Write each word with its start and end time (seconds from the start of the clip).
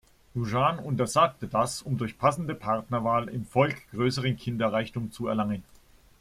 Goujian 0.35 0.79
untersagte 0.79 1.45
das, 1.47 1.83
um 1.83 1.99
durch 1.99 2.17
passende 2.17 2.55
Partnerwahl 2.55 3.29
im 3.29 3.45
Volk 3.45 3.77
größeren 3.91 4.35
Kinderreichtum 4.35 5.11
zu 5.11 5.27
erlangen. 5.27 5.63